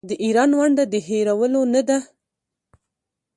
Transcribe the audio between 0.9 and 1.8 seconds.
د هیرولو